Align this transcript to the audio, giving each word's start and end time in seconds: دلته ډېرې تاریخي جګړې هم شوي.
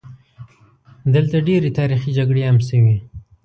دلته 1.13 1.37
ډېرې 1.47 1.69
تاریخي 1.79 2.11
جګړې 2.17 2.41
هم 2.49 2.57
شوي. 2.67 2.97